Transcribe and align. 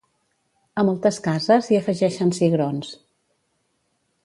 A 0.83 0.85
moltes 0.87 1.19
cases, 1.27 1.69
hi 1.75 1.79
afegeixen 1.81 2.33
cigrons. 2.39 2.91